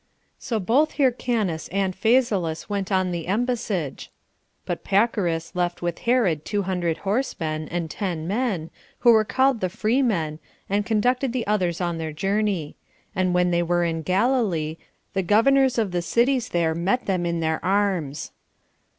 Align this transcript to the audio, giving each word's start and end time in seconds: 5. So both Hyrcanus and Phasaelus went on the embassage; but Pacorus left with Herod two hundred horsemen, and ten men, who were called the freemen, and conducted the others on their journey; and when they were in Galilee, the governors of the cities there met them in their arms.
5. 0.01 0.07
So 0.39 0.59
both 0.59 0.93
Hyrcanus 0.97 1.67
and 1.67 1.95
Phasaelus 1.95 2.67
went 2.67 2.91
on 2.91 3.11
the 3.11 3.27
embassage; 3.27 4.09
but 4.65 4.83
Pacorus 4.83 5.53
left 5.55 5.83
with 5.83 5.99
Herod 6.09 6.43
two 6.43 6.63
hundred 6.63 6.97
horsemen, 7.05 7.67
and 7.69 7.87
ten 7.87 8.27
men, 8.27 8.71
who 9.01 9.11
were 9.11 9.23
called 9.23 9.59
the 9.61 9.69
freemen, 9.69 10.39
and 10.67 10.87
conducted 10.87 11.33
the 11.33 11.45
others 11.45 11.79
on 11.79 11.99
their 11.99 12.11
journey; 12.13 12.75
and 13.15 13.35
when 13.35 13.51
they 13.51 13.61
were 13.61 13.83
in 13.83 14.01
Galilee, 14.01 14.77
the 15.13 15.21
governors 15.21 15.77
of 15.77 15.91
the 15.91 16.01
cities 16.01 16.49
there 16.49 16.73
met 16.73 17.05
them 17.05 17.23
in 17.23 17.39
their 17.39 17.63
arms. 17.63 18.31